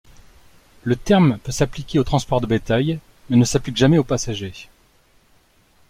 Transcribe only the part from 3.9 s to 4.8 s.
aux passagers.